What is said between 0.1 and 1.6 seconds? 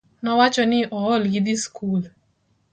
Nowacho ni ool gi dhi